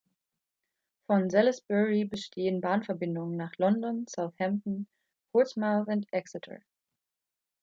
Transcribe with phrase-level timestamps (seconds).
[1.05, 4.87] Von Salisbury bestehen Bahnverbindungen nach London, Southampton,
[5.31, 6.61] Portsmouth und Exeter.